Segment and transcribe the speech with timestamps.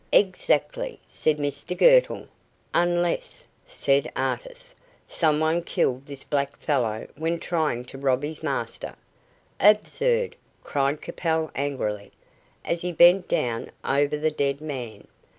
[0.11, 2.27] "Exactly," said Mr Girtle.
[2.73, 4.73] "Unless," said Artis,
[5.07, 8.95] "some one killed this black fellow when trying to rob his master."
[9.59, 12.11] "Absurd!" cried Capel angrily,
[12.65, 15.07] as he bent down over the dead man.